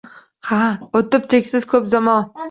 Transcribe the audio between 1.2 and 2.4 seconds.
cheksiz ko’p zamon